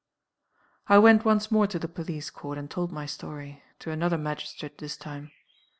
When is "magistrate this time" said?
4.17-5.31